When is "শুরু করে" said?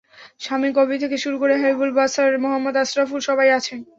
1.23-1.53